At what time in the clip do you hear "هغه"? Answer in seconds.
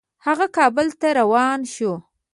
0.25-0.45